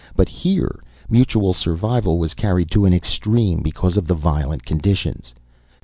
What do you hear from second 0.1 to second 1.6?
But here, mutual